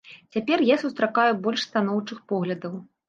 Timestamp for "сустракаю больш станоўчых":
0.83-2.17